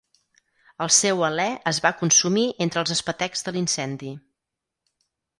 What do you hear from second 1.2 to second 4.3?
alè es va consumir entre els espetecs de l'incendi.